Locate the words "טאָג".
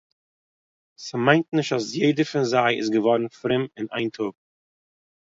4.15-4.35